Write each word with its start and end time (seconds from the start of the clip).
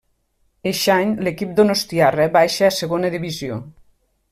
Eixe 0.71 0.93
any 1.01 1.11
l'equip 1.27 1.51
donostiarra 1.59 2.27
baixa 2.39 2.67
a 2.71 2.75
Segona 2.79 3.15
Divisió. 3.19 3.63